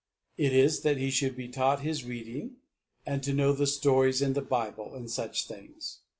It 0.35 0.51
is 0.51 0.81
that 0.81 0.97
he 0.97 1.11
should 1.11 1.35
be 1.35 1.47
taught 1.47 1.81
his 1.81 2.03
reading 2.03 2.55
and 3.05 3.21
to 3.21 3.33
know 3.33 3.53
the 3.53 3.67
stories 3.67 4.19
in 4.19 4.33
the 4.33 4.41
Bible 4.41 4.95
and 4.95 5.11
such 5.11 5.47
things." 5.47 5.99